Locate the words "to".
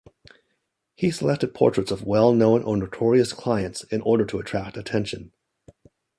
4.25-4.39